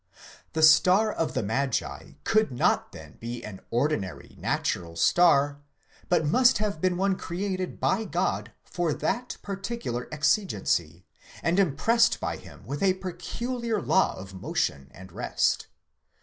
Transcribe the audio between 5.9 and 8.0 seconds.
but must have been one created